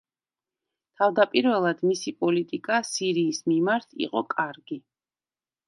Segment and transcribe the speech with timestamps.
[1.01, 4.83] თავდაპირველად მისი პოლიტიკა სირიის მიმართ იყო კარგი.